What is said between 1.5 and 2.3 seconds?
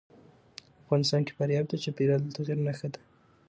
د چاپېریال د